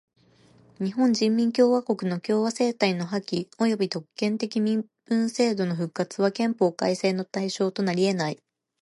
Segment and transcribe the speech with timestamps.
[0.79, 8.41] 日本人民共和国の共和政体の破棄および特権的身分制度の復活は憲法改正の対象となりえない。